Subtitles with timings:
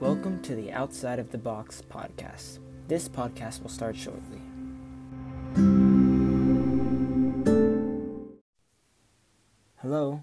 [0.00, 2.60] Welcome to the Outside of the Box podcast.
[2.86, 4.40] This podcast will start shortly.
[9.78, 10.22] Hello?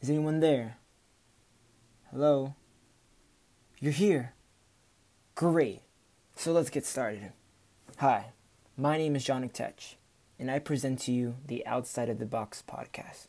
[0.00, 0.78] Is anyone there?
[2.10, 2.54] Hello?
[3.78, 4.32] You're here.
[5.34, 5.82] Great.
[6.34, 7.32] So let's get started.
[7.98, 8.32] Hi,
[8.74, 9.80] my name is John Tech,
[10.38, 13.26] and I present to you the Outside of the Box podcast.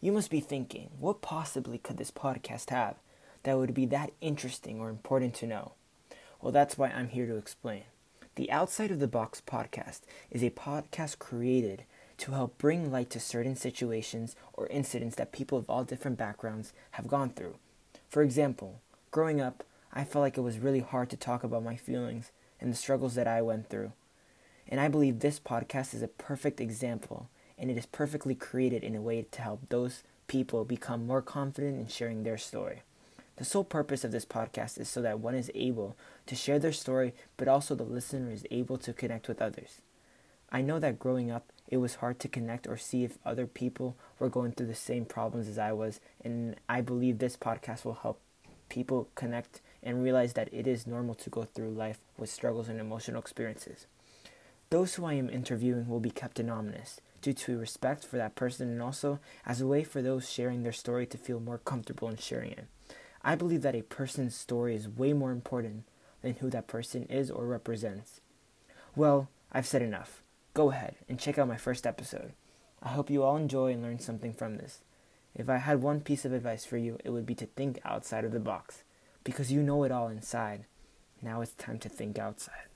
[0.00, 2.94] You must be thinking, what possibly could this podcast have
[3.46, 5.70] that would be that interesting or important to know?
[6.42, 7.84] Well, that's why I'm here to explain.
[8.34, 10.00] The Outside of the Box podcast
[10.32, 11.84] is a podcast created
[12.18, 16.72] to help bring light to certain situations or incidents that people of all different backgrounds
[16.92, 17.54] have gone through.
[18.10, 18.80] For example,
[19.12, 22.72] growing up, I felt like it was really hard to talk about my feelings and
[22.72, 23.92] the struggles that I went through.
[24.66, 28.96] And I believe this podcast is a perfect example, and it is perfectly created in
[28.96, 32.82] a way to help those people become more confident in sharing their story.
[33.36, 36.72] The sole purpose of this podcast is so that one is able to share their
[36.72, 39.82] story, but also the listener is able to connect with others.
[40.50, 43.94] I know that growing up, it was hard to connect or see if other people
[44.18, 47.94] were going through the same problems as I was, and I believe this podcast will
[47.94, 48.20] help
[48.70, 52.80] people connect and realize that it is normal to go through life with struggles and
[52.80, 53.86] emotional experiences.
[54.70, 58.68] Those who I am interviewing will be kept anonymous due to respect for that person
[58.68, 62.16] and also as a way for those sharing their story to feel more comfortable in
[62.16, 62.66] sharing it.
[63.26, 65.82] I believe that a person's story is way more important
[66.22, 68.20] than who that person is or represents.
[68.94, 70.22] Well, I've said enough.
[70.54, 72.34] Go ahead and check out my first episode.
[72.80, 74.78] I hope you all enjoy and learn something from this.
[75.34, 78.24] If I had one piece of advice for you, it would be to think outside
[78.24, 78.84] of the box
[79.24, 80.66] because you know it all inside.
[81.20, 82.68] Now it's time to think outside.